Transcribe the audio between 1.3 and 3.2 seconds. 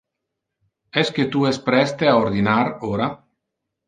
tu es preste a ordinar ora?